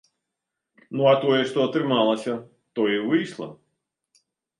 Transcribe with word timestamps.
Ну, 0.95 1.01
а 1.09 1.11
тое 1.25 1.41
што 1.49 1.57
атрымалася, 1.65 2.33
тое 2.79 2.89
і 2.95 3.03
выйшла. 3.13 3.47